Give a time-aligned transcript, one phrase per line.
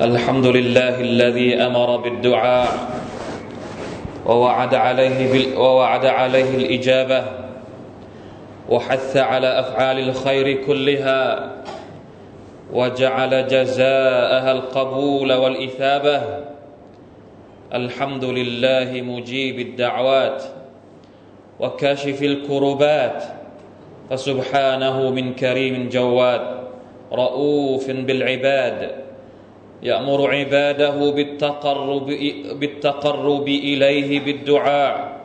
[0.00, 2.68] الحمد لله الذي أمر بالدعاء
[4.26, 7.24] ووعد عليه بال ووعد عليه الإجابة
[8.68, 11.52] وحث على أفعال الخير كلها
[12.72, 16.22] وجعل جزاءها القبول والإثابة.
[17.74, 20.42] الحمد لله مجيب الدعوات
[21.60, 23.24] وكاشف الكربات
[24.10, 26.40] فسبحانه من كريم جواد
[27.12, 29.05] رؤوف بالعباد.
[29.82, 32.06] يأمر عباده بالتقرب,
[32.60, 35.20] بالتقرب إليه بالدعاء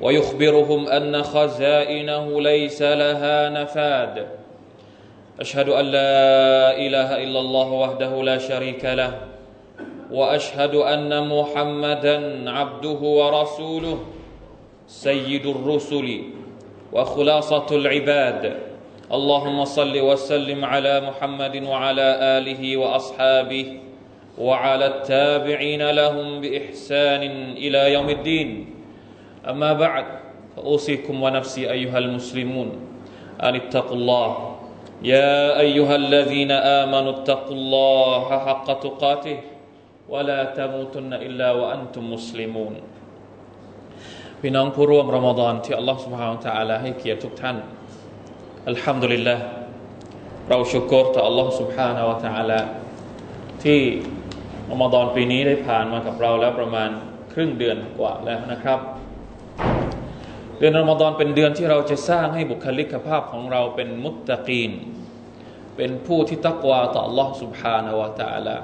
[0.00, 4.26] ويخبرهم أن خزائنه ليس لها نفاد.
[5.40, 9.20] أشهد أن لا إله إلا الله وحده لا شريك له
[10.12, 13.98] وأشهد أن محمدا عبده ورسوله
[14.86, 16.22] سيد الرسل
[16.92, 18.61] وخلاصة العباد.
[19.11, 23.65] اللهم صل وسلم على محمد وعلى آله وأصحابه
[24.37, 27.23] وعلى التابعين لهم بإحسان
[27.55, 28.49] إلى يوم الدين
[29.47, 30.05] أما بعد
[30.55, 32.69] فأوصيكم ونفسي أيها المسلمون
[33.43, 34.29] أن اتقوا الله
[35.03, 39.37] يا أيها الذين آمنوا اتقوا الله حق تقاته
[40.09, 42.75] ولا تموتن إلا وأنتم مسلمون
[44.41, 47.57] พี่น้องผู้ร่วมรอมฎอนที่อัลลอฮฺ سبحانه และ تعالى ให้เกียรติทุกท่าน
[48.69, 49.35] อัลฮัมดุลิลละ
[50.49, 52.59] เราชุกรต่อ Allah سبحانه และ تعالى
[53.63, 53.79] ที่
[54.71, 56.89] รอมฎอนปีนี้ได้ผ่านมากับเราแล้วประมาณ
[57.33, 58.79] ครึ่งเดือนกว่าแล้วนะครับ
[60.57, 64.71] เดือนรอมฎอนเป็นเดือนที่เราจะสร้างให้บุคลิกภาพของเราเป็นมุตตะกีน
[65.77, 68.57] เป็นผู้ที่ตักวาต่อ Allah سبحانه และ تعالى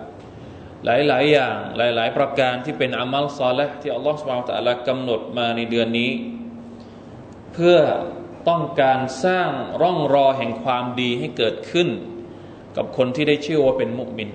[0.86, 6.12] หลายๆอย่างหลาย ๆ ประการที่เป็นอามัลซอลและที่อัลลอฮฺสุบฮานตะลากำหนดมาในเดือนนี้
[7.54, 7.78] เพื่อ
[8.49, 9.51] ต้องการสร้าง
[9.81, 11.89] ร่องรอแห่งความดีให้เกิดขึ้น
[12.77, 14.29] กับคนที่ได้เชื่อว่าเป็นมุมิน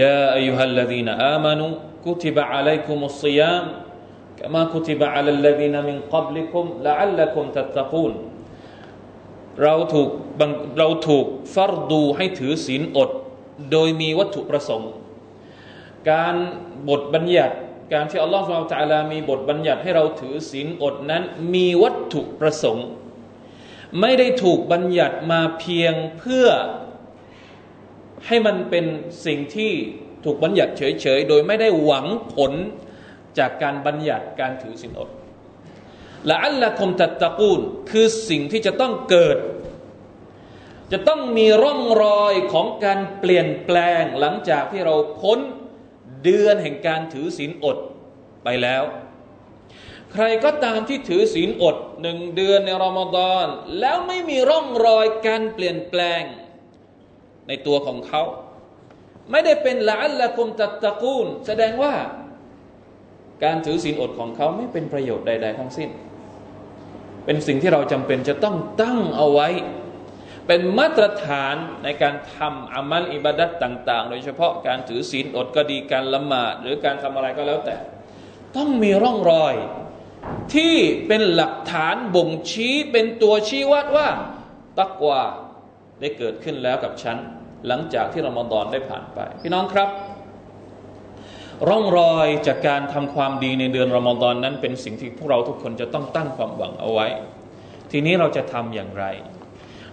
[0.00, 1.66] ยาอายุฮัลลดีนอามานุ
[2.06, 3.64] กุติบะอะลัยคุมุสซิยาม
[4.38, 5.88] كما كتب على الذين ม
[6.34, 8.12] เลลลักุมทัตตะคูล
[9.62, 10.08] เราถูก
[10.78, 13.10] เราถูกฟัรดูให้ถือศีลอด
[13.72, 14.90] โดยมีวัตถุประสงค์
[16.10, 16.34] การ
[16.88, 17.56] บทบัญญัติ
[17.92, 21.22] การที่อัลลอฮฺสุบฮฺตะลามีบทบัญญัติให้เราถือศีลอดนั้น
[21.54, 22.86] มีวัตถุประสงค์
[24.00, 26.46] ไม่ได้ถูกบัญญัติมาเพียงเพื่อ
[28.26, 28.84] ให้มันเป็น
[29.26, 29.72] สิ่งที่
[30.24, 32.52] ถูกบัญญัติเฉยๆ โดยไม่ได้หวังผล
[33.38, 35.08] จากการบัญญัติการถือศีลอด
[36.30, 39.38] ละอัลละคมตัตตะกูลคือสิ่งที่จะต้องเกิด
[40.92, 45.38] จะต้องมีร่องรอยของการเปลี่ยนแปลงหลังจากที่เราพ้น
[46.24, 47.78] เดือนแห่งการถือศีลอด
[48.44, 48.84] ไปแล้ว
[50.12, 53.46] ใครก็ตามที่ถือศีลอดหนึ่งเดือนในรอมฎอน
[53.80, 56.22] แล้วไม่มีร่องรอยการเปลี่ยนแปลง
[57.48, 58.22] ในตัวของเขา
[59.30, 61.94] ไม่ได้เป็นละอัลละกุมตัตตะกูล แสดงว่า
[63.44, 65.90] การถือศีลอดของเขาไม่เป็นประโยชน์ใด ๆ ทั้งสิ้น
[67.24, 69.48] เป็นสิ่งที่เราจำเป็นจะต้องตั้งเอาไว้
[70.46, 77.76] เป็นมาตรฐานในการทำอามัลอิบาดัตต่าง ๆ โดยเฉพาะการถือศีลอดก็ดีการละหมาดหรือการทำอะไรก็แล้วแต่
[78.56, 79.54] ต้องมีร่องรอย
[80.54, 80.74] ที่
[81.06, 84.08] เป็นหลักฐานบ่งชี้เป็นตัวชี้วัดว่า
[84.78, 85.22] ตักวา
[86.00, 87.16] ได้เกิดขึ้นแล้วกับฉัน
[87.66, 89.88] หลังจากที่รอมฎอนได้ผ่านไป พี่น้องครับ
[91.68, 97.06] ร่องรอยจากการทำความดีในเดือนรอมฎอนนั้นเป็นสิ่งที่พวกเราทุกคนจะต้องตั้งความหวังเอาไว้
[97.90, 99.04] ทีนี้เราจะทำอย่างไร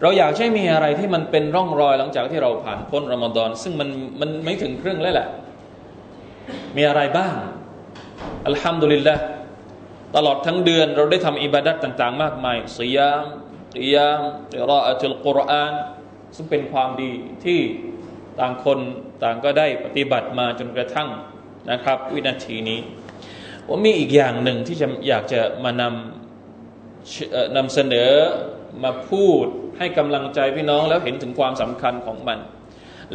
[0.01, 3.89] เราอยากใช้มีอะไรที่มันเป็นร่องรอยหลังจากที่เราผ่านพ้นรอมฎอน ซึ่งมัน
[4.21, 5.27] มันไม่ถึงครึ่งแล้วแหละ
[6.77, 7.33] มีอะไรบ้าง
[8.47, 9.15] อัลฮัมดุลิลละ
[10.15, 13.25] ตลอดทั้งเดือนเราได้ทำอิบาดัตต่าง ๆ มากมายสียาม
[13.81, 14.21] อิยาม
[14.57, 15.73] อิรออัตุลกุรอาน
[16.35, 17.11] ซึ่งเป็นความดี
[17.45, 17.59] ที่
[18.39, 18.79] ต่างคน
[19.23, 21.09] ต่างก็ได้ปฏิบัติมาจนกระทั่ง
[21.71, 22.79] นะครับ วินาทีนี้
[23.67, 28.11] ว่ามีอีกอย่างหนึ่งที่จะอยากจะมานำนำเสนอ
[28.83, 29.45] มาพูด
[29.77, 32.39] ให้กำลังใจพี่น้องแล้วเห็นถึงความสำคัญของมัน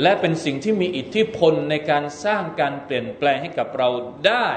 [0.03, 3.89] และเป็นสิ่งที่มีอิทธิพลในการสร้างการเปลี่ยนแปลงให้กับเรา
[4.27, 4.49] ได้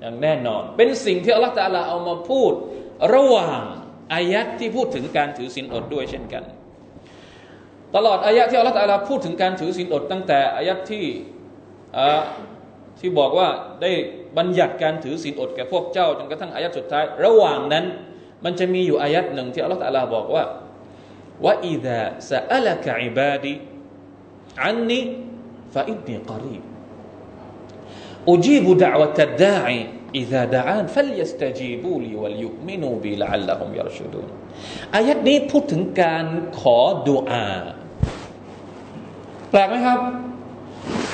[0.00, 2.52] อย่างแน่นอน เป็นสิ่งที่อัลลอฮฺตาลาเอามาพูด
[3.14, 3.60] ระหว่าง
[4.14, 6.44] อายัดที่พูดถึงการถือศีลอดด้วยเช่นกัน
[7.96, 11.06] ตลอดอายะที่อัลลอฮฺตาลาพูดถึงการถือศีลอดตั้งแต่อายัดที่
[13.00, 13.48] ที่บอกว่า
[13.82, 13.90] ได้
[14.38, 17.84] บัญญัติการถือศีลอดแก่พวกเจ้าจนกระทั่งอายัดสุดท้าย ระหว่างนั้น
[18.43, 20.43] มันจะมีอยู่อายัดหนึ่งที่อัลลอฮฺตาลาบอกว่า
[21.45, 21.97] ว่าอิดะ
[22.31, 23.53] สะอัลกะอิบาดี
[24.63, 25.03] อันนี้
[25.73, 26.63] ฟาอินนีกรีบ
[28.31, 29.79] أجيب دعوة الداعي
[30.15, 34.27] إذا دعان فليستجيبوا لي وليؤمنوا بي لعلهم يرشدون
[34.95, 36.25] อายัดนี้พูดถึงการ
[36.59, 37.47] ขอดุอา
[39.51, 39.99] แปลกไหมครับ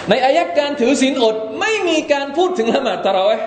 [0.10, 3.45] ในอายะการถือศีลอด ไม่มีการพูดถึงละหมาดตะเราะห์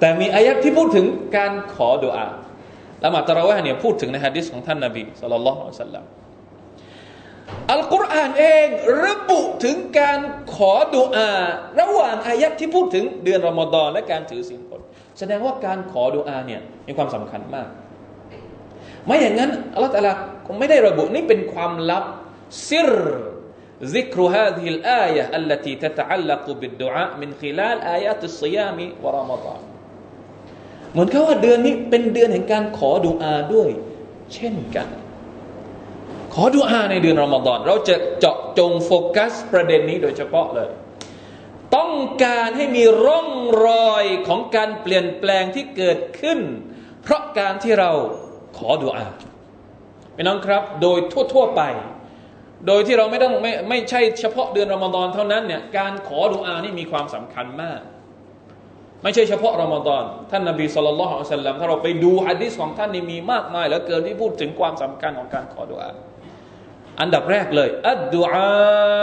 [0.00, 1.06] แต่มีอายะที่พูดถึง
[1.36, 2.26] การขอดุอา
[3.04, 6.04] ละหมาดตะเราะห์เนี่ยพูดถึงในฮะดิษของท่านนบีสุลต่านละฮ์สัลลัม
[7.72, 8.66] อัลกุรอานเอง
[9.06, 10.18] ระบุถึงการ
[10.54, 11.32] ขอดุอา
[11.80, 14.80] ระหว่างอายัดที่พูดถึงเดือนรอมฎอนและการถือศีลอด
[15.18, 17.68] แสดงว่าการขอดุอาเนี่ยมีความสำคัญมาก
[19.06, 20.12] ไม่อย่างนั้นอัลลอฮฺตะลา
[20.46, 22.04] คงไม่ได้ระบุนี่เป็นความลับ
[22.68, 22.92] ซิร
[23.96, 29.60] ذكر هذه الآية التي تتعلق بالدعاء من خلال آيات الصيام ورمضان
[30.91, 33.69] เหมือนกับว่าเดือนนี้เป็นเดือนแห่งการขอดุอาด้วย
[34.33, 34.87] เช่นกัน
[36.33, 40.69] ขอดุอาในเดือนรอมฎอนเราจะเจาะจงโฟกัสประเด็นนี้โดยเฉพาะเลย
[41.75, 41.93] ต้อง
[42.23, 43.29] การให้มีร่อง
[43.67, 46.39] รอยของการเปลี่ยนแปลงที่เกิดขึ้น
[47.03, 47.91] เพราะการที่เรา
[48.57, 49.07] ขอดุอา
[50.15, 50.99] พี่น้องครับ โดย
[51.33, 51.61] ทั่วๆไป
[52.67, 57.79] โดยที่เราไม่ต้องไม่ไม่ใช่เฉพาะเดือนรอมฎอนเท่านั้นเนี่ยการขอดุอานี่มีความสำคัญมาก
[59.03, 65.89] ไม่ใช่เฉพาะรอมฎอนท่านนบีสุลต่านละฮ์สัลลัมถ้าเราไปดูฮะดิษของท่านนี่มีมากมายเหลือเกินที่พูดถึงความสำคัญของการขอดุอา
[67.01, 68.31] อันดับแรกเลยอัดดุอ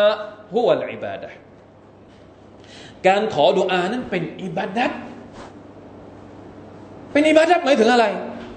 [0.08, 0.10] า
[0.54, 1.30] ฮุวัลอิบาดะ
[3.08, 4.92] การขอดุอานั้นเป็นอิบาดัต
[7.12, 8.06] เป็นอิบาดัตหมายถึงอะไร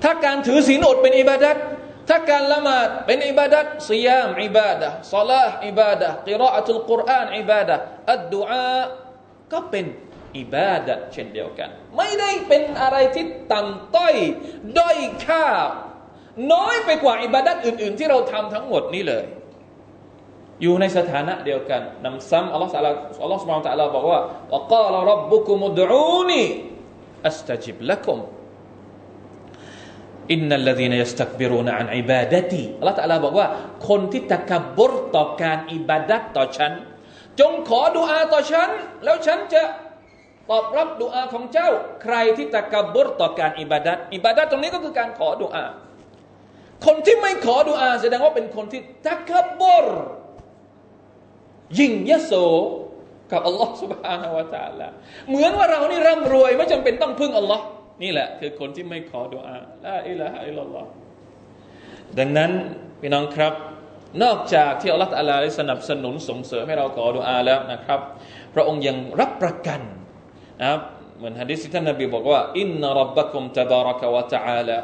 [0.03, 1.57] ถ้าการถือศีลอดเป็นอิบาดัต
[2.09, 7.75] ถ้าการละหมาดเป็นอิบาดัตซิยามอิบาดะซาลาห์อิบาดะกิรออะตุลกุรอานอิบาดะ
[8.13, 8.79] อัดดุอา
[9.53, 9.85] ก็เป็น
[10.37, 14.15] อิบาดะเช่นเดียวกัน ไม่ได้เป็นอะไรที่ต่ำต้อย
[14.79, 15.45] ด้อยค่า
[16.53, 19.25] น้อยไปกว่าอิบาดัตอื่น ๆ ที่เราทำทั้งหมดนี้เลย
[20.61, 22.87] อยู่ในสถานะเดียวกันนำซ้ำอัลลอฮฺสัลล
[23.23, 24.19] อัลลอฮฺสุบานตะลาบอกว่า
[24.55, 26.43] อัลกาลรับบุคุมุดูนี
[27.27, 28.17] อัสตจิบละกุม
[30.33, 33.47] อินนัลลดีนยัสตักบิรูนอันอิบาดะตีอัลลอฮฺตะลาบอกว่า
[33.87, 36.73] คนที่ตะกบรต่อการอิบาดัตต่อฉัน
[37.39, 38.69] จงขอดุอาต่อฉัน
[39.03, 39.63] แล้วฉันจะ
[40.50, 41.68] ตอบรับดุอาของเจ้า
[42.02, 45.64] ใครที่ตะกบรต่อการอิบาดัตอิบาดัตตรงนี้ก็คือการขอดุอา
[46.86, 49.86] คนที่ไม่ขอดุอา แสดงว่าเป็นคนที่ตะกบร
[51.78, 52.32] ยิ่งยโส
[53.32, 54.88] กับอัลลอฮ์ سبحانه และ تعالى
[55.28, 57.64] เหมือนว่าเรานี่ร่ำรวย ไม่จำเป็นต้องพึ่งอัลลอฮ์
[58.02, 60.88] นี่แหละ คือคนที่ไม่ขอดุอาลาอิลาฮะอิลลัลลอฮ์
[62.18, 62.50] ดังนั้น
[63.00, 63.52] พี่น้องครับ
[64.22, 68.00] นอกจากที่อัลลอฮ์อัลลอฮ์ได้สนับสนุนส่งเสริมให้เราขอดุอาแล้วนะครับ
[68.54, 69.80] พระองค์ยังรับประกัน
[70.60, 70.80] นะครับ
[71.18, 74.76] เหมือนฮะดิษที่ท่านนบีบอกว่าอินนรับบักุมตบารักวะ تعالى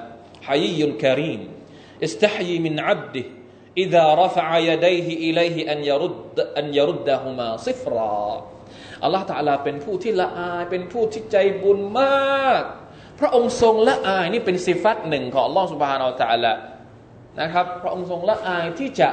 [0.48, 1.40] ฮัยยุนคารีม
[2.06, 3.26] استحيي من عبده
[3.82, 8.24] إذا رفع يديه إليه أن يرد أن يردهما صفرا
[9.04, 12.62] อัลลอฮฺตาลาเป็นผู้ที่ละอายเป็นผู้ที่ใจบุญมาก
[13.20, 16.52] พระองค์ทรงละอายนี่เป็นสิฟัตหนึ่งของอัลลอฮฺสุบฮานาอัลตะลา
[17.40, 19.10] นะครับ พระองค์ทรงละอายที่จะ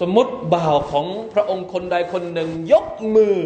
[0.00, 3.36] สมมติบ่าวของพระองค์คนใดคนหนึ่งยกมือ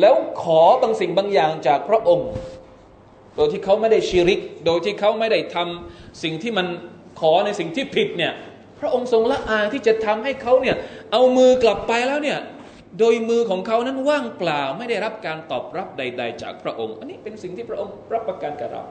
[0.00, 2.28] แล้วขอบางสิ่งบางอย่างจากพระองค์
[3.36, 6.66] โดยที่เขาไม่ได้ชิริก โดยที่เขาไม่ได้ทำสิ่งที่มัน
[7.20, 8.32] ขอในสิ่งที่ผิดเนี่ย
[8.80, 10.76] พระองค์ทรงละอายที่จะทำให้เขาเนี่ย
[11.12, 12.38] เอามือกลับไปแล้วเนี่ย
[12.98, 18.82] โดยมือของเขานั้นว่างเปล่าไม่ได้รับการตอบรับใด ๆ จากพระองค์ อันนี้เป็นสิ่งที่พระองค์รับประกันกับเรา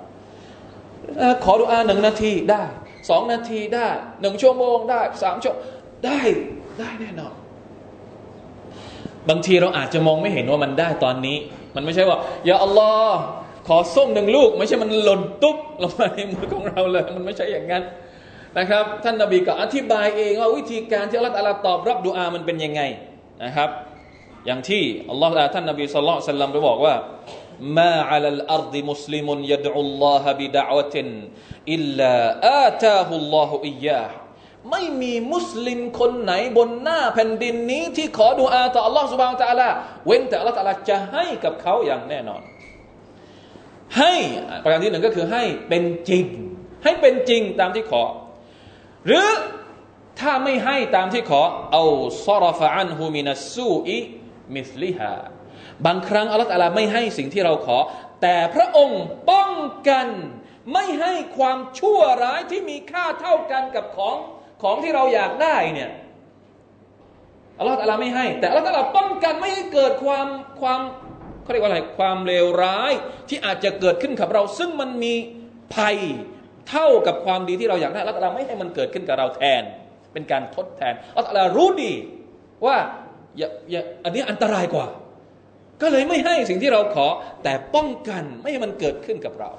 [1.43, 2.63] ขอดุอาหนึ่งนาทีได้
[3.09, 3.87] สองนาทีได้
[4.21, 5.55] หนึ่งชั่วโมงได้สามชั่ว
[6.05, 6.19] ได้
[6.79, 7.33] ได้แน่นอน
[9.29, 11.37] บางทีเราอาจจะมองไม่เห็นว่ามันได้ตอนนี้
[11.75, 13.19] มันไม่ใช่ว่าอย่าอัลลอฮ์
[13.67, 17.83] ขอส้มหนึ่งลูก ไม่ใช่มันหล่นตุ๊บลงมาในมือของเราเลย มันไม่ใช่อย่างนั้น
[18.57, 22.81] นะครับ ท่านนบีก็อธิบายเองว่าวิธีการที่อัลลอฮฺตอบรับดุอามันเป็นยังไง
[23.43, 23.69] นะครับ
[24.45, 26.95] อย่างที่อัลลอฮฺท่านนบีสุลต่านสัลลัมได้บอกว่า
[27.77, 31.07] มาอัลลอัรดิมุสลิมุนยดอุลลอฮฺบิดะวะติน
[31.73, 32.13] อิลลา
[32.57, 34.03] อาตาฮุลลอฮฺอิยยา
[34.69, 39.67] ไม่มีมุสลิมคนไหนบนหน้าแผ่นดินนี้ที่ขอดุอาต่ออัลลอฮฺสุบานตะลา
[40.07, 42.41] เว้นแต่อัลลอฮฺจะให้กับเขาอย่างแน่นอน
[43.97, 44.13] ให้
[44.63, 46.25] ประการที่หนึ่งก็คือให้เป็นจริง
[46.83, 48.03] ให้เป็นจริงตามที่ขอ
[49.07, 49.29] หรือ
[50.19, 51.41] ถ้าไม่ให้ตามที่ขอ
[51.71, 51.83] เอา
[52.25, 53.97] ซอรฟะอันฮูมินัสซูอิ
[54.55, 55.13] มิสลิฮา
[55.85, 57.77] บางครั้งอัลลอฮฺตะลาไม่ให้สิ่งที่เราขอ
[58.21, 59.51] แต่พระองค์ป้อง
[59.87, 60.07] กัน
[60.73, 64.17] ไม่ให้ความชั่วร้ายที่มีค่าเท่ากันกับของ
[64.61, 65.89] ของที่เราอยากได้เนี่ย
[67.57, 70.27] อัลลอฮฺตะลาไม่ให้ แต่อัลลอฮฺตะลาป้องกันไม่ให้เกิดความ
[70.61, 70.81] ความ
[71.43, 72.91] เขาเรียกว่าอะไรความเลวร้าย
[73.29, 75.13] ที่อาจจะเกิดขึ้นกับเรา ซึ่งมันมี
[75.75, 75.97] ภัย
[76.69, 79.63] เท่ากับความดีที่เราอยากได้อัลลอฮฺตะลาไม่ให้มันเกิดขึ้นกับเราแทน
[80.13, 81.93] เป็นการทดแทนอัลลอฮฺตะลารู้ดี
[82.65, 82.77] ว่า
[83.37, 84.87] อย่าอย่าอันนี้อันตรายกว่า
[85.81, 87.07] ก็เลยไม่ให้สิ่งที่เราขอ
[87.43, 89.49] แต่ป้องกันไม่ให้มันเกิดขึ้นกับเรา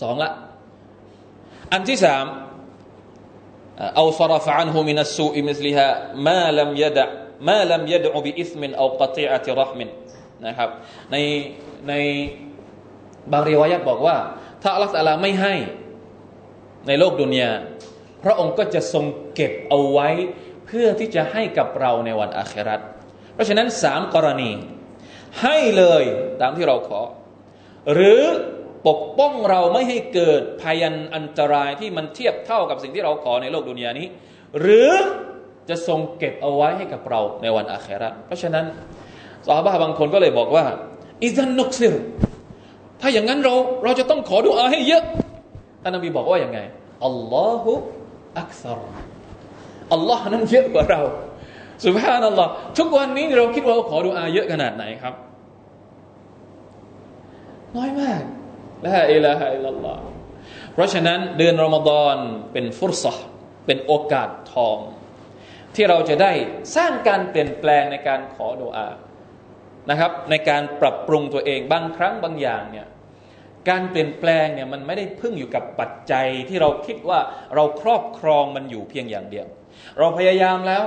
[0.00, 0.30] สองละ
[1.72, 2.24] อันที่สาม
[3.81, 7.07] أو صرف عنه من السوء مثلها ما لم يدع
[7.41, 9.79] ما لم يدع بإثم أو قطيعة رحم
[10.47, 10.69] นะครับ
[11.11, 11.17] ใน
[11.89, 11.93] ใน
[13.31, 14.17] บางรีวายัตบอกว่า
[14.61, 15.55] ถ้าอัลลอฮฺตะลาไม่ให้
[16.87, 17.51] ในโลกดุนยา
[18.23, 20.09] พระองค์ก็จะทรงเก็บเอาไว้
[20.65, 22.79] เพื่อที่จะให้กับเราในวันอาคราต
[23.33, 24.51] เพราะฉะนั้นสามกรณี
[25.41, 26.03] ให้เลย
[26.41, 27.01] ตามที่เราขอ
[27.93, 28.21] หรือ
[28.88, 34.06] ปกป้องเราไม่ให้เกิดพยันอันตรายที่มันเทียบเท่ากับสิ่งที่เราขอในโลกดุนยานี้
[34.60, 34.92] หรือ
[35.68, 38.64] จะทรงเก็บเอาไว้ให้กับเราในวันอาคราเพราะฉะนั้น
[39.46, 40.64] สาบาบางคนก็เลยบอกว่า
[41.24, 41.94] อิซันนุกซิร
[43.00, 45.02] ถ้าอย่างนั้นเราเราจะต้องขอดุอาให้เยอะ
[45.82, 46.58] ท่านนบีบอกว่าอย่างไง
[47.06, 47.68] อัลลอฮฺ
[48.40, 48.80] อักษร
[49.92, 51.02] อัลลอฮ์นั้นเยอะกว่าเรา
[51.84, 55.14] สุภาพนัลลอฮ์ทุกวันนี้เราคิดว่าขอดุอาเยอะขนาดไหนครับ
[57.76, 58.22] น้อยมาก
[58.84, 60.02] ละอิลาฮะอิลลัลลอฮ์
[60.72, 62.16] เพราะฉะนั้นเดือนรอมฎอน
[62.52, 63.14] เป็นฟุรสะ
[63.66, 64.78] เป็นโอกาสทอง
[65.74, 66.32] ที่เราจะได้
[66.76, 68.88] สร้างการเปลี่ยนแปลงในการขอดุอา
[69.90, 72.86] นะครับ ในการปรับปรุงตัวเองบางครั้งบางอย่างเนี่ย
[73.68, 77.20] การเปลี่ยนแปลงเนี่ยมันไม่ได้พึ่งอยู่กับปัจจัยที่เราคิดว่า
[77.54, 79.46] เราครอบครองมันอยู่เพียงอย่างเดียว
[79.98, 80.84] เราพยายามแล้ว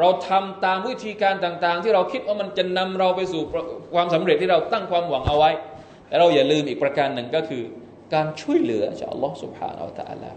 [0.00, 3.42] เราทำตามวิธีการต่างๆ ที่เราคิดว่ามันจะนำเราไปสู่
[3.94, 5.50] ความสำเร็จที่เราตั้งความหวังเอาไว้
[6.10, 7.62] แต่เราอย่าลืมอีกประการหนึ่งก็คือ
[8.14, 10.30] การช่วยเหลือจากอัลลอฮ์สุบฮานาอัลตะลา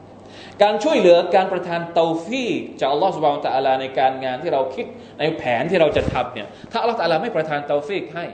[0.63, 2.45] การช่วยเหลือการประทานเตาฟี
[2.79, 4.85] จากอัลลอฮ์สุบฮานาอัลตะลาในการงานที่เราคิด
[5.19, 8.25] ในแผนที่เราจะทำเนี่ยถ้าอัลลอฮ์ตะลาไม่ประทานเตาฟีให้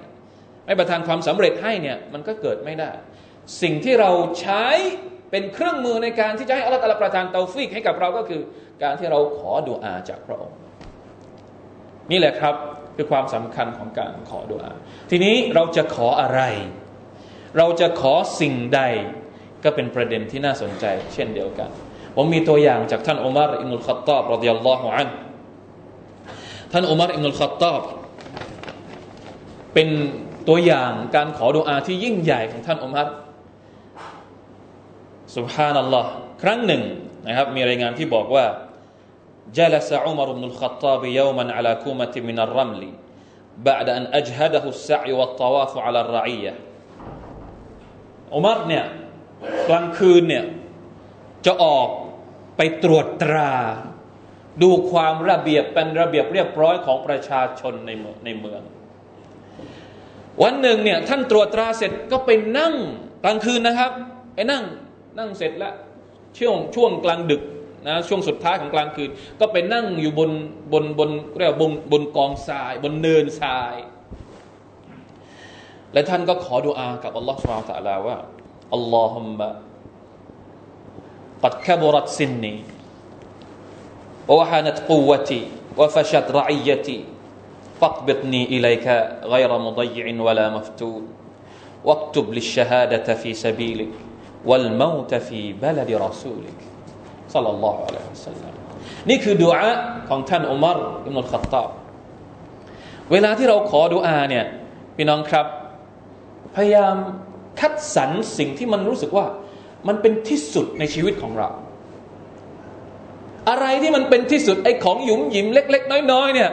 [0.65, 2.91] ไม่ประทานความสำเร็จให้เนี่ยมันก็เกิดไม่ได้
[3.62, 4.65] สิ่งที่เราใช้
[5.31, 8.41] เป็นเครื่องมือในการที่จะให้อัลลอฮ์ตะลาประทานเตาฟีให้กับเราก็คือ
[8.84, 10.60] การที่เราขอดุอาจากพระองค์
[12.12, 12.55] นี่แหละครับ
[12.96, 14.72] คือความสำคัญของการขอดุอา
[15.12, 16.41] ทีนี้เราจะขออะไร
[17.56, 18.80] เราจะขอสิ่งใด
[19.64, 21.71] ก็เป็นประเด็นที่น่าสนใจ เช่นเดียวกัน
[22.16, 25.09] ผมมีตัวอย่างจากท่านอุมารอิมุลขัตตอบรดิยัลลอฮุอัน
[26.73, 27.83] ท่านอุมารอิมุลขัตตอบ
[29.75, 29.88] เป็น
[30.49, 33.06] ตัวอย่างการขอดุอาที่ยิ่งใหญ่ของท่านอุมาร
[35.37, 36.11] สุบฮานัลลอฮ์
[36.42, 36.83] ครั้งหนึ่ง
[37.26, 38.47] นะครับมีรายงานที่บอกว่า
[39.59, 42.83] جلس عمر بن الخطاب يوما على كومة من الرمل
[43.59, 46.54] بعد أن أجهده السعي والطواف على الرعية
[48.33, 48.86] อุมัรเนี่ย
[49.69, 50.45] กลางคืนเนี่ย
[51.45, 51.88] จะออก
[52.57, 53.53] ไปตรวจตรา
[54.62, 57.91] ดูความระเบียบเป็นระเบียบเรียบร้อยของประชาชนใน
[58.25, 58.62] ในเมือง
[60.43, 62.74] วันหนึ่งเนี่ยท่านตรวจตราเสร็จก็ไปนั่ง
[63.24, 63.91] กลางคืนนะครับ
[64.36, 64.63] ไปนั่ง
[65.17, 65.74] นั่งเสร็จแล้ว
[66.38, 67.41] ช่วงช่วงกลางดึก
[67.88, 69.09] นะช่วงสุดท้ายของกลางคืน
[69.39, 70.31] ก็ไปนั่งอยู่บน
[70.74, 73.75] บนบนเรียกว่าบนบนกองทราย บนเนินทราย
[75.92, 78.16] และท่านก็ขอดุอากับอัลลอฮฺสุบฮานตะลาว่า
[78.75, 79.50] อัลลอฮุมะ
[81.44, 82.54] قد كبرت سني
[84.28, 85.42] ووهنت قوتي
[85.78, 87.04] وفشت رعيتي
[87.80, 88.87] فاقبضني إليك
[89.25, 91.02] غير مضيع ولا مفتون
[91.85, 93.92] واكتب للشهادة في سبيلك
[94.44, 96.61] والموت في بلد رسولك
[97.28, 98.52] صلى الله عليه وسلم
[99.09, 99.73] นี่คือดุอา
[100.09, 101.68] ของท่านอุมารอิมนุลขัตตาบ
[103.12, 104.44] เวลาที่เราขอดุอาเนี่ย
[104.97, 105.47] พี่น้องครับ
[106.56, 106.96] พยายาม
[107.60, 109.25] คัดสรรสิ่งที่มันรู้สึกว่า
[109.88, 111.50] มันเป็นที่สุดในชีวิตของเรา
[113.50, 116.50] อะไรที่มันเป็นที่สุดไอ้ของหยุมหยิมเล็ก ๆ น้อย ๆ เนี่ย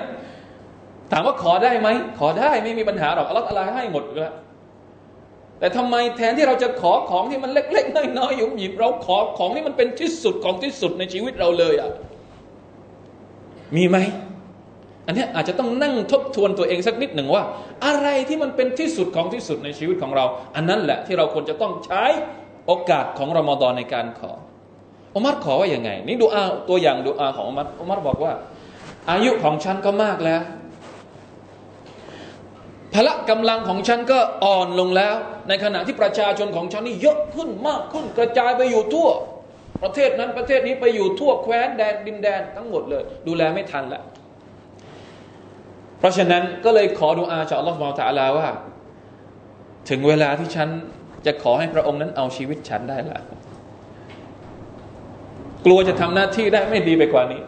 [1.12, 1.88] ถามว่าขอได้ไหม
[2.18, 4.34] ขอได้ไม่มีปัญหาหรอกอัลลอฮฺอะไรให้หมดแล้ว
[5.58, 11.90] แต่ทำไมแทนที่เราจะขอของที่มันเล็ก ๆ น้อยๆหยุมหยิมเราขอของที่มันเป็นที่สุดของที่สุดในชีวิตเราเลยอะ
[13.76, 13.96] มีไหม
[15.06, 17.42] อันนี้อาจจะต้องนั่งทบทวนตัวเองสักนิดหนึ่งว่า
[17.86, 20.24] อะไรที่มันเป็นที่สุดของที่สุดในชีวิตของเรา
[20.56, 22.04] อันนั้นแหละที่เราควรจะต้องใช้
[22.66, 24.32] โอกาสของรอมฎอนในการขอ
[25.14, 28.32] อุมัรขอว่าอย่างไง นี่ดูอาตัวอย่างดูอาของอุมัรอุมัรบอกว่า
[29.10, 30.42] อายุของฉันก็มากแล้ว
[32.94, 35.14] พละกำลังของฉันก็อ่อนลงแล้ว
[35.48, 39.08] ในขณะที่ประชาชนของฉันนี่เยอะขึ้นมากขึ้นกระจายไปอยู่ทั่ว
[39.82, 44.04] ประเทศนั้นประเทศนี้ไปอยู่ทั่วแคว้นแดนดินแดนทั้งหมดเลย ดูแลไม่ทันแล้ว
[45.98, 48.48] เพราะฉะนั้นก็เลยขอดุอาจากอัลลอฮฺมตะลาว่า
[49.88, 50.68] ถึงเวลาที่ฉัน
[51.26, 53.20] จะขอให้พระองค์นั้นเอาชีวิตฉันได้ละ
[55.64, 57.42] กลัวจะทำหน้าที่ได้ไม่ดีไปกว่านี้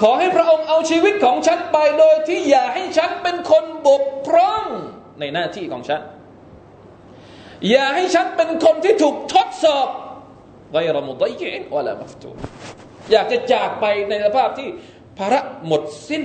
[0.00, 4.64] ขอให้พระองค์เอาชีวิตของฉันไปโดยที่อย่าให้ฉันเป็นคนบกพร่อง
[5.20, 6.00] ในหน้าที่ของฉัน
[7.70, 9.88] อย่าให้ฉันเป็นคนที่ถูกทดสอบ
[10.72, 12.30] ไวรมุดยนวะลามัฟตู
[13.12, 14.68] อยากจะจากไปในสภาพที่
[15.18, 16.24] ภาระหมดสิ้น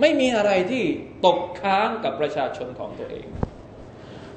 [0.00, 0.84] ไม่มีอะไรที่
[1.26, 3.26] ตกค้างกับประชาชนของตัวเอง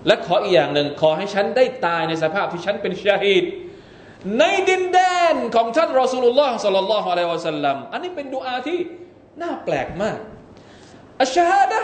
[0.08, 3.46] และขออีกอย่างหนึ่งขอให้ฉันได้ตายในสภาพที่ฉันเป็นชาฮิด
[4.40, 5.00] ในดินแด
[5.34, 8.80] นของท่านรอสูลุลลอฮ์สัลลัลลอฮุอะลัยฮิวะสัลลัมอันนี้เป็นดุอาที่
[9.42, 10.20] น่าแปลกมาก
[11.22, 11.82] อัชฮาดะ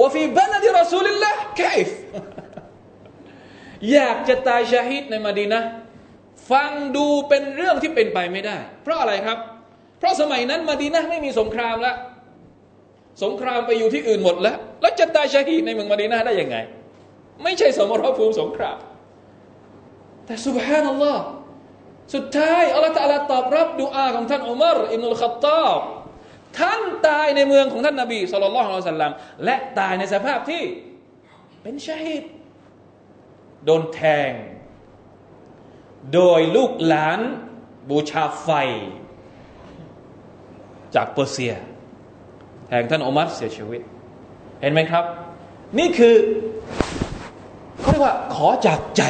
[0.00, 1.88] วะฟีบัลดิรอสูลิลลาห์คฟ
[3.92, 5.60] อยากจะตายชาฮิดในมาดีนะ
[6.50, 9.38] ฟังดูเป็นเรื่องที่เป็นไปไม่ได้ เพราะอะไรครับ
[9.98, 11.96] เพราะสมัยนั้นมาดีนะไม่มีสงครามแล้ว
[13.22, 16.56] สงครามไปอยู่ที่อื่นหมดแล้ว แล้วจะตายชาฮีดในเมืองมาดีนะได้ยังไง
[17.42, 18.78] ไม่ใช่สมรภูมิสงคราม
[20.26, 21.22] แต่สุบฮานัลลอฮ์
[22.14, 25.80] สุดท้ายอัลลอฮฺตะลาตอบรับดุอาของท่านอุมารอิบนุลขัตตาบ
[26.58, 29.12] ท่านตายในเมืองของท่านนบีสุลต่านละฮ์สัลลัม
[29.44, 30.62] และตายในสภาพที่
[31.62, 32.24] เป็นชาฮิด
[33.64, 34.32] โดนแทง
[36.14, 37.20] โดยลูกหลาน
[37.90, 38.48] บูชาไฟ
[40.94, 41.54] จากเปอร์เซีย
[42.68, 43.80] แทงท่านอุมัรเสียชีวิต
[44.60, 45.04] เห็นไหมครับ
[45.78, 46.14] นี่คือ
[47.80, 49.02] เขาเรียกว่าขอจากใจ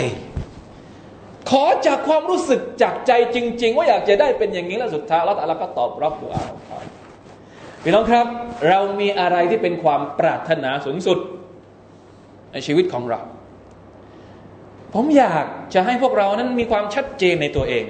[1.51, 6.79] ขอจากความรู้สึกจากใจจริง ๆ ว่าอยากจะได้เป็นอย่างนี้แล้วสุดท้ายแล้วแต่ละก็ตอบรับดุอาของเขา
[7.83, 8.27] พี่น้องครับ
[8.69, 11.19] เรามีอะไรที่เป็นความปรารถนาสูงสุด
[12.53, 13.21] ในชีวิตของเรา
[14.95, 17.85] ผมอยากจะให้พวกเรานั้นมีความชัดเจนในตัวเอง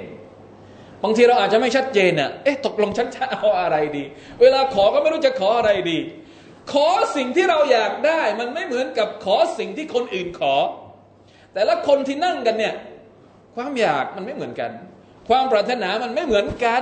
[1.05, 4.03] บางทีเราอาจจะไม่ชัดเจนอะเอ๊ะตกลงฉันจะเอาอะไรดี
[4.41, 5.97] เวลาขอก็ไม่รู้จะขออะไรดี
[6.71, 10.55] ขอสิ่งที่เราอยากได้ มันไม่เหมือนกับขอสิ่งที่คนอื่นขอ
[11.53, 12.75] แต่ละคนที่นั่งกันเนี่ย
[13.55, 14.71] ความอยากมันไม่เหมือนกัน
[15.29, 16.81] ความปรารถนามันไม่เหมือนกัน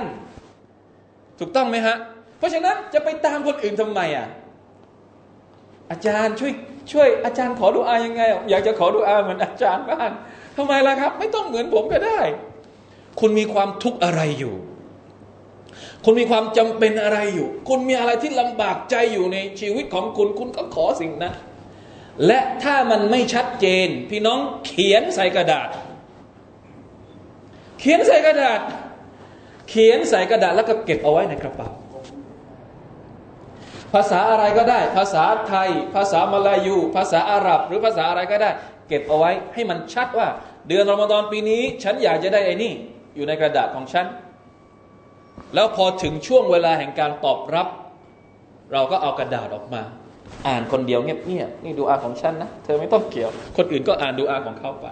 [1.38, 1.96] ถูกต้องไหมฮะ
[2.38, 4.26] เพราะฉะนั้นจะไปตามคนอื่นทำไมอะ
[5.90, 6.52] อาจารย์ช่วย
[6.92, 10.10] ช่วยอาจารย์ขอดูอายังไง อยากจะขอดูอาเหมือนอาจารย์บ้าง
[10.56, 12.20] ทำไมล่ะครับ ไม่ต้องเหมือนผมก็ได้
[13.20, 14.54] คุณมีความทุกข์อะไรอยู่
[16.04, 21.34] คุณมีความจำเป็นอะไรอยู่ คุณมีอะไรที่ลำบากใจอยู่ในชีวิตของคุณ คุณก็ขอสิ่งนั้น
[22.26, 25.68] และถ้ามันไม่ชัดเจน พี่น้องเขียนใส่กระดาษ
[27.80, 28.60] เขียนใส่กระดาษ
[29.68, 31.70] เขียนใส่กระดาษแล้วก็เก็บเอาไว้ในกระเป๋า
[33.92, 38.50] ภาษาอะไรก็ได้ ภาษาไทย ภาษามาลายู ภาษาอาหรับ หรือภาษาอะไรก็ได้
[38.88, 40.28] เก็บเอาไว้ให้มันชัดว่า
[40.68, 42.72] เดือนรอมฎอนปีนี้ ฉันอยากจะได้ไอ้นี่
[43.15, 44.05] อยู่ในกระดาษของฉัน
[45.55, 47.67] แล้วพอถึงช่วงเวลาแห่งการตอบรับ
[48.73, 49.83] เราก็เอากระดาษออกมา
[50.47, 54.85] อ่านคนเดียวเงียบๆนี่ดูอาของฉันนะ เธอไม่ต้องเกี่ยว คนอื่นก็อ่านดูอาของเขาไป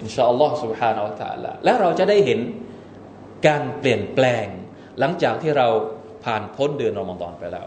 [0.00, 2.40] อินชาอัลลอฮ์ سبحانه และ تعالى และเราจะได้เห็น
[3.46, 4.46] การเปลี่ยนแปลง
[4.98, 5.68] หลังจากที่เรา
[6.24, 7.66] ผ่านพ้นเดือนรอมฎอนไปแล้ว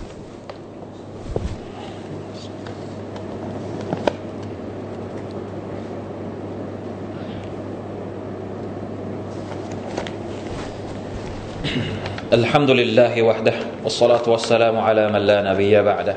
[12.38, 16.16] الحمد لله وحده والصلاة والسلام على من لا نبي بعده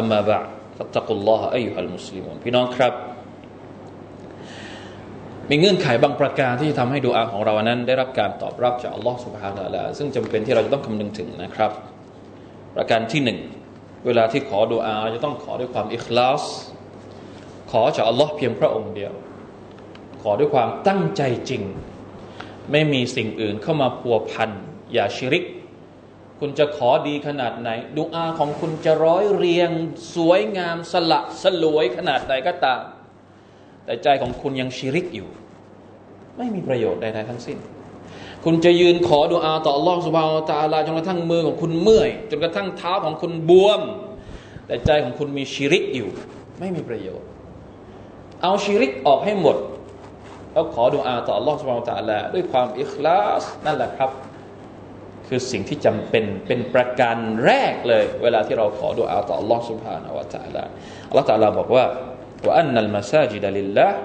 [0.00, 2.92] أما بعد فاتقوا الله أيها المسلمون พี่น้องครับ
[5.50, 11.70] มีเงื่อนไขบางประการที่ทำให้ดูอาของเรานั้น ได้รับการตอบรับจากอัลลอฮฺสุบฮานาละซึ่งจำเป็นที่เราจะต้องคำนึงถึงนะครับ
[12.76, 13.38] ประการที่หนึ่ง
[14.06, 16.42] เวลาที่ขอดูอาจะต้องขอด้วยความอิคลาส
[17.70, 19.12] ขอจากอัลลอฮ์เพียงพระองค์เดียว
[20.22, 21.62] ขอด้วยความตั้งใจจริง
[22.70, 24.50] ไม่มีสิ่งอื่นเข้ามาพัวพัน
[24.93, 25.45] อย่าชิริก
[26.39, 29.69] คุณจะขอดีขนาดไหนดูอาของคุณจะร้อยเรียง
[30.15, 32.81] สวยงามสละสลวยขนาดใดก็ตาม
[33.85, 35.29] แต่ใจของคุณยังชิริกอยู่
[36.37, 37.57] ไม่มีประโยชน์ใดๆทั้งสิ้น
[38.43, 43.81] คุณจะยืนขอดูอาต่อลอฮฺสุบานตะอาลาจนกระทั่งมือของคุณเมื่อย จนกระทั่งเท้าของคุณบวม
[44.67, 46.09] แต่ใจของคุณมีชิริกอยู่
[46.59, 47.27] ไม่มีประโยชน์
[48.41, 49.57] เอาชิริกออกให้หมด
[50.53, 54.11] แล้วขอดูอาต่ออัลอฮฺสุบานตะอาลาด้วยความอิคลาสนั่นแหละครับ
[55.28, 60.64] คือสิ่งที่จำเป็นเป็นประการแรกเลย เวลาที่เราขอดุอาต่อ Allah سبحانه และ تعالى
[61.10, 61.84] Allah تعالى บอกว่า
[62.46, 63.98] ว่าอันนัลมาซาจิดลิลลาห์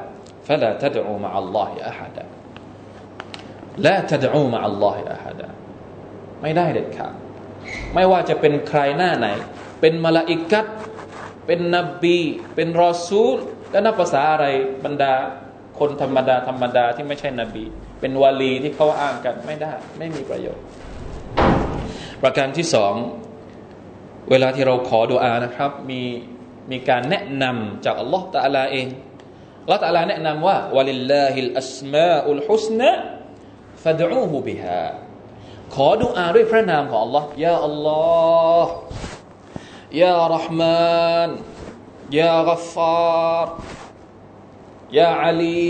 [0.48, 2.26] فلا تدعوا مع الله أحدا
[3.86, 5.50] لا تدعوا مع الله أحدا
[6.42, 7.14] ไม่ได้เด็ดขาด
[7.94, 9.28] ไม่ว่าจะเป็นใครหน้าไหน
[9.82, 10.68] เป็นมลาอิกัต
[11.46, 12.20] เป็นนบี
[12.56, 13.38] เป็นรอซูล
[13.72, 14.46] และนับภาษาอะไร
[14.86, 15.14] บรรดา
[15.80, 17.64] คนธรรมดาธรรมดาที่ไม่ใช่นบี
[18.00, 20.64] เป็นวาลีที่เขาอ้างกันไม่ได้ ไม่มีประโยชน์
[22.23, 22.95] ประการที่สอง
[24.31, 26.03] เวลาที่เราขอดุอานะครับ มี
[26.71, 28.87] มีการแนะนำจากอัลลอฮฺตะลาเอง
[29.63, 32.91] อัลลอฮฺตะลาแนะนำว่าวะลิลลาฮิลอัสมาอุลฮุสนะ
[33.85, 34.85] فادعوه بها
[35.75, 38.73] ขอดุอาด้วยพระนามของอัลลอฮ์ยาอัลลอฮ์
[40.03, 41.29] ยารห์มาน
[42.21, 43.47] ยากัฟฟาร
[45.00, 45.66] ยาอาลี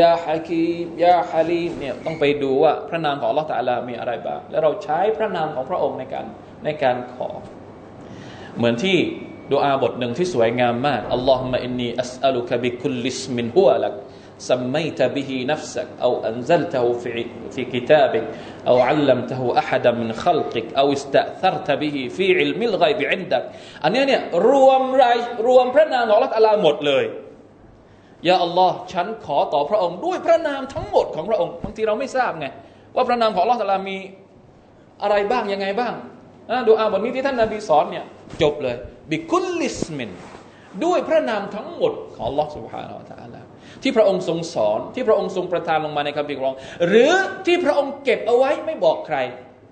[0.00, 6.26] ยาฮะกีมยาฮาลีมเนี่ยต้องไปดูว่าพระนามของอัลลอฮฺตะลามีอะไรบ้าง แล้วเราใช้พระนามของพระองค์ในการ
[6.64, 7.28] ในการขอ
[8.56, 8.96] เหมือนที่
[9.52, 13.94] ดูอาบทหนึ่งที่สวยงามมากอัลลอฮฺมะอินนีอัสอัลุกะบิคุลลิสมินฮุวะลัก
[14.38, 18.24] سميت به نفسك أو أنزلته في في كتابك
[18.68, 23.44] أو علمته أحدا من خلقك أو استأثرت به في علم الغيب عندك
[23.84, 27.04] อันนี้เนี่ยรวมรายรวมพระนามของอัลลอฮฺตะลาหมดเลย
[28.27, 32.47] ยาอัลลอฮ์ฉันขอต่อพระองค์ ด้วยพระนามทั้งหมดของพระองค์บางทีเราไม่ทราบไง
[32.95, 33.97] ว่าพระนามของอัลลอฮ์ตาลามี
[35.03, 35.93] อะไรบ้างยังไงบ้าง
[36.67, 38.05] ดูอาบทนี้ที่ท่านนาบีสอนเนี่ย
[38.41, 38.75] จบเลย
[39.09, 40.11] บิคุลลิสมิน
[40.85, 43.41] ด้วยพระนามทั้งหมดของอัลลอฮ์สุบฮานาอัลตะลา
[43.83, 46.55] ที่พระองค์ทรงสอนที่พระองค์ทรงประทานลงมาในคำพิกรอง
[46.87, 47.13] หรือ
[47.45, 49.17] ที่พระองค์เก็บเอาไว้ไม่บอกใคร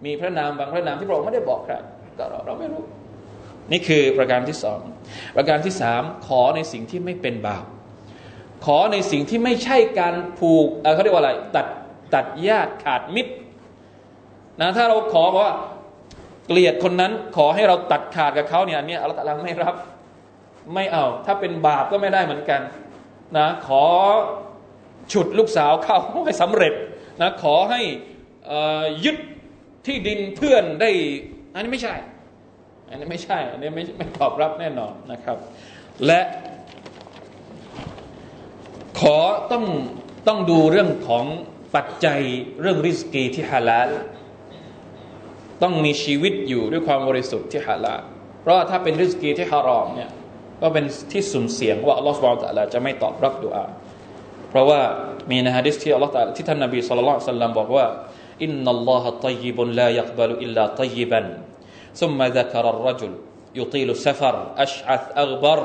[0.05, 1.73] มีพระนามบางพระนามที่พระองค์ไม่ได้บอกใคร
[2.17, 2.81] เราเราไม่รู้
[3.71, 4.81] นี่คือประการที่สอง
[5.35, 7.65] ประการที่สามขอในสิ่งที่ไม่เป็นบาป
[8.65, 11.67] ขอในสิ่งที่ไม่ใช่การผูกเขาเรียกว่าอะไร ตัด
[12.13, 13.33] ตัดญาติขาดมิตร
[14.61, 15.53] นะถ้าเราขอว่า
[16.47, 19.75] เกลียดคนนั้นขอให้เราตัดขาดกับเขาเนี่ยอันนี้อัลลอฮฺไม่รับ
[20.75, 22.61] ไม่เอา ถ้าเป็นบาปก็ไม่ได้เหมือนกัน
[23.37, 23.83] นะขอ
[25.11, 26.73] ฉุดลูกสาวเข้าให้สำเร็จ
[27.21, 27.81] นะขอให้
[29.05, 29.17] ยึด
[29.85, 30.89] ที่ดินเพื่อนได้
[31.53, 31.95] อันนี้ไม่ใช่
[32.89, 35.37] อันนี้ไม่ใช่ อันนี้ไม่ไม่ตอบรับแน่นอนนะครับ
[36.05, 36.19] และ
[39.00, 39.18] ขอ
[39.52, 39.64] ต้อง
[40.28, 41.24] ต้องดูเรื่องของ
[41.74, 42.20] ปัจจัย
[42.60, 43.90] เรื่องริสกีที่ฮาลาล
[45.62, 48.02] ต้องมีชีวิตอยู่ด้วยความบริสุทธิ์ที่ฮาลาล
[48.42, 50.10] เพราะถ้าเป็นริสกีที่ฮารอมเนี่ย
[50.62, 53.64] ก็เป็นที่สุ่มเสี่ยงว่าอัลลอฮฺสุบานตะลาจะไม่ตอบรับดุอา
[54.50, 54.80] เพราะว่า
[55.30, 57.86] มีในฮะดิษที่อัลลอฮฺที่ท่านนบีสุลต่านสัลลัมบอกว่า
[58.44, 61.26] อินนัลลอฮะตัยยิบุนลายักบาลุอิลลาตัยยิบัน
[62.00, 63.12] ثم ذكر الرجل
[63.54, 65.60] يطيل السفر أشعث أغبر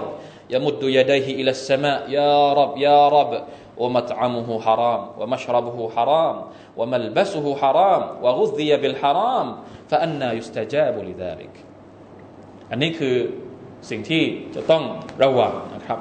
[0.53, 3.31] يمد يديه إلى السماء يا رب يا رب
[3.77, 6.35] ومطعمه حرام ومشربه حرام
[6.77, 9.47] وملبسه حرام وغذي بالحرام
[9.89, 11.53] فأنا يستجاب لذلك
[12.71, 13.17] อันนี้คือ
[13.89, 14.23] สิ่งที่
[14.55, 14.83] จะต้อง
[15.23, 15.99] ระวังนะครับ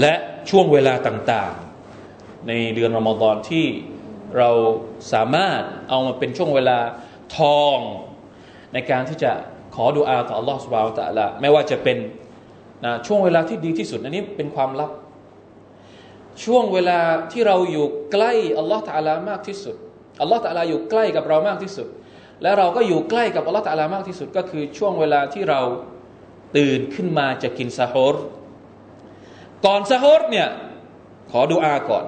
[0.00, 0.14] และ
[0.50, 3.66] ช่วงเวลาต่างๆ ในเดือนรอมฎอนที่
[4.38, 4.50] เรา
[5.12, 6.78] สามารถเอามาเป็นช่วงเวลา
[7.36, 7.78] ทอง
[8.72, 9.32] ในการที่จะ
[9.74, 12.23] ขอดุอาต่อ Allah سبحانه และ تعالى ไม่ว่าจะเป็นนะ
[13.07, 14.91] ช่วงเวลาที่ดีที่สุดอันนี้เป็นความลับ
[16.43, 16.99] ช่วงเวลา
[17.31, 19.75] ที่เราอยู่ใกล้อัลลอฮฺตะลามากที่สุด
[20.21, 21.87] อัลลอฮฺตะลาอยู่ใกล้กับเรามากที่สุด
[22.41, 25.61] และเราก็อยู่ใกล้กับอัลลอฮฺตะลามากที่สุด ก็คือช่วงเวลาที่เรา
[26.57, 28.15] ตื่นขึ้นมาจะกินซาฮร
[29.65, 30.47] ก่อนซาฮรเนี่ย
[31.31, 32.05] ขอดุอาก่อน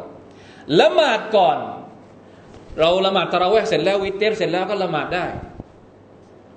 [0.81, 1.57] ละหมาดก่อน
[2.79, 5.25] เราละหมาดตะราะเวห์เสร็จแล้ววิเตรเสร็จแล้วก็ละหมาดได้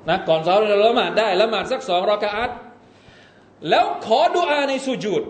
[0.09, 2.51] นะก่อนซาฮรเราละหมาดได้ละหมาดสักสองรอกะอัต
[3.69, 5.23] แล้วขอดุอาในสุญูด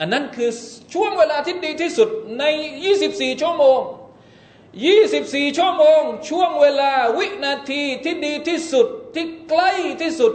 [0.00, 0.50] อันนั้นคือ
[0.94, 2.44] ช่วงเวลาที่ดีที่สุดใน
[2.92, 3.80] 24 ชั่วโมง
[4.68, 9.70] 24 ชั่วโมง ช่วงเวลาวินาทีที่ดีที่สุดที่ใกล้
[10.02, 10.32] ที่สุด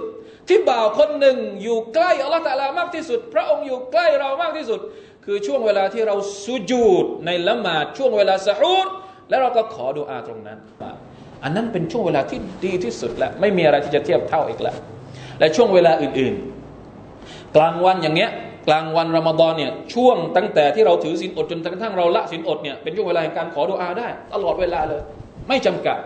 [0.48, 4.80] ที่บ่าวคนหนึ่งอยู่ใกล้อัลลอฮฺตะลามากที่สุด พระองค์อยู่ใกล้เรามากที่สุด
[5.26, 8.88] คือช่วงเวลาที่เราสุญูดในละหมาดช่วงเวลาสะฮูด
[9.30, 10.60] แล้วเราก็ขอดุอาตรงนั้น
[11.44, 14.78] อันนั้นเป็นช่วงเวลาที่ดีที่สุดแล้วไม่มีอะไรที่จะเทียบเท่าอีกแล้ว
[15.40, 18.32] และช่วงเวลาอื่นๆ กลางวันอย่างเงี้ย
[18.68, 25.02] กลางวันรอมฎอนเนี่ยช่วงตั้งแต่ที่เราถือศีลอดจนกระทั่งเราละศีลอดเนี่ยเป็นช่วงเวลาแห่งการขอดุอาได้ ตลอดเวลาเลย
[25.48, 26.00] ไม่จำกัด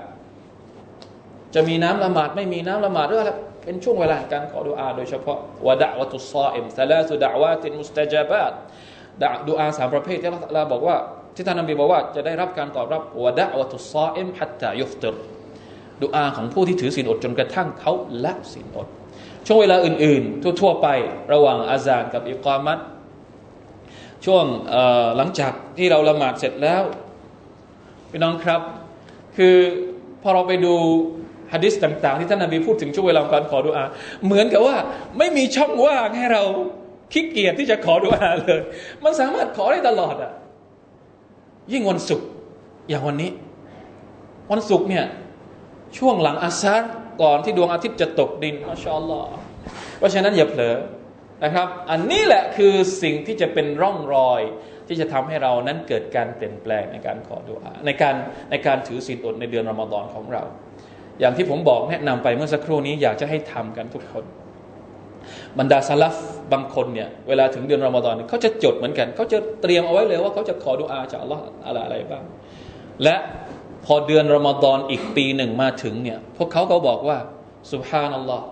[1.56, 3.32] จะมีน้ำละหมาดไม่มีน้ำละหมาดหรืออะไร
[3.63, 5.38] เป็นช่วงเวลาแห่งการขอดุอาโดยเฉพาะ
[5.68, 8.52] วะดะวะตุซาอิมซาลาสุดะวาตินมุสตาจาบาต
[9.50, 10.96] ดุอาสามประเภทที่เราบอกว่า
[11.36, 15.08] ที่ท่านนบีบอกว่าจะได้รับการตอบรับวะดะวะตุซาอิมฮัตตายุฟตร
[16.04, 18.88] ดุอาของผู้ที่ถือศีลอดจนกระทั่งเขาละศีลอด
[19.47, 20.88] ช่วงเวลาอื่นๆ ทั่วๆ ไป
[21.33, 22.79] ระหว่างอาซานกับอิกามัต
[24.25, 24.45] ช่วง
[25.17, 26.83] หลังจากที่เราละหมาดเสร็จแล้ว
[28.12, 28.62] พี่น้องครับ
[29.38, 29.55] คือ
[30.21, 30.75] พอเราไปดู
[31.53, 33.86] ฮะดิษต่าง ๆ ที่ท่านนาบีพูดถึงช่วงเวลาการขอดุอา
[34.25, 34.75] เหมือนกับว่า
[35.17, 36.43] ไม่มีช่องว่างให้เรา
[37.13, 38.62] ขี้เกียจที่จะขอดุอาเลย
[39.03, 40.31] มันสามารถขอได้ตลอดอะ
[41.71, 42.27] ยิ่งวันศุกร์
[42.89, 43.31] อย่างวันนี้
[44.51, 45.05] วันศุกร์เนี่ย
[45.97, 46.83] ช่วงหลังอาซาร
[47.21, 49.30] ก่อนที่ดวงอาทิตย์จะตกดินมาชาอัลลอฮ์
[49.97, 50.75] เพราะฉะนั้นอย่าเผลอ
[51.43, 54.41] นะครับ อันนี้แหละคือสิ่งที่จะเป็นร่องรอย
[54.88, 58.15] ที่จะทำให้เรานั้นเกิดการเปลี่ยนแปลงในการขอดุอาในการ
[58.51, 60.43] ในการถือศีลอดในเดือนรอมฎอนของเรา
[61.19, 64.25] อย่างที่ผมบอกแนะนำไปเมื่อสักครู่นี้อยากจะให้ทำกันทุกคน
[65.60, 66.15] บรรดาซาลฟ
[66.53, 72.23] บางคนเนี่ยเวลาถึงเดือนรอมฎอนเขาจะจดเหมือนกัน เขาจะเตรียมเอาไว้เลยว่าเขาจะขอดุอาจากอัลลอฮ์อะไรอะไรบ้าง
[73.03, 73.15] และ
[73.89, 77.17] พอเดือนรอมฎอนอีกปีหนึ่งมาถึงเนี่ยพวกเขาก็บอกว่า
[77.71, 78.45] สุบฮานัลลอฮ์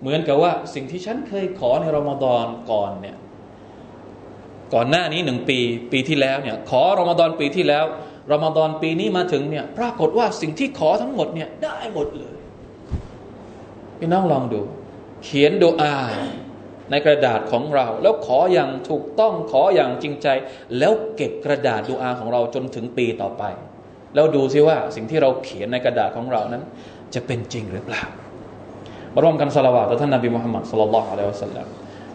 [0.00, 3.16] เหมือนกับว่าสิ่งที่ฉันเคยขอในรอมฎอนก่อนเนี่ย
[4.74, 5.58] ก่อนหน้านี้หนึ่งปี
[5.92, 7.84] ปีที่แล้วเนี่ยขอรอมฎอนปีที่แล้ว
[8.32, 12.36] รอมฎอนปีนี้มาถึงเนี่ยปรากฏว่าสิ่งที่ขอทั้งหมดเนี่ยได้หมดเลย
[13.98, 14.60] พี่น้องลองดู
[15.24, 15.96] เขียนดอา
[16.90, 20.28] ในกระดาษของเรา แล้วขออย่างถูกต้องขออย่างจริงใจ
[20.78, 23.44] แล้วเก็บกระดาษดูอาของเราจนถึงปีต่อไป
[24.15, 26.63] แล้วดูซิว่าสิ่งที่เราเขียนในกระดาษของเรานั้น
[27.13, 28.01] จะเป็นจริงหรือเปล่า
[29.13, 31.67] มาร่วมกันสละวาต่อท่านนบีมุฮัมมัดสัลลัลลอฮุอะลัยฮิวะสัลลัม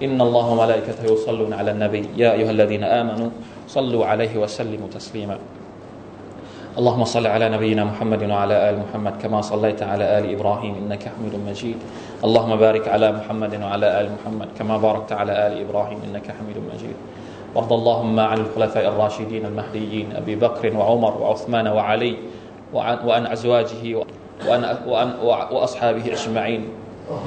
[0.03, 3.31] إن الله وملائكته يصلون على النبي يا أيها الذين آمنوا
[3.69, 5.39] صلوا عليه وسلموا تسليما
[6.79, 11.35] اللهم صل على نبينا محمد وعلى آل محمد كما صليت على آل إبراهيم إنك حميد
[11.47, 11.79] مجيد
[12.25, 16.97] اللهم بارك على محمد وعلى آل محمد كما باركت على آل إبراهيم إنك حميد مجيد
[17.56, 22.16] وارض اللهم عن الخلفاء الراشدين المهديين أبي بكر وعمر وعثمان وعلي
[22.74, 24.06] وعن, وعن أزواجه
[24.48, 25.10] وأن, وأن
[25.52, 26.68] وأصحابه أجمعين.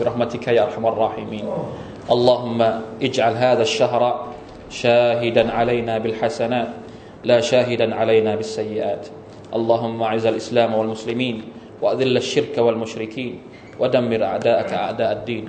[0.00, 1.44] برحمتك يا أرحم الراحمين.
[2.10, 2.60] اللهم
[3.02, 4.26] اجعل هذا الشهر
[4.70, 6.68] شاهدا علينا بالحسنات
[7.24, 9.06] لا شاهدا علينا بالسيئات.
[9.54, 11.42] اللهم أعز الإسلام والمسلمين
[11.82, 13.40] وأذل الشرك والمشركين
[13.80, 15.48] ودمر أعداءك أعداء الدين.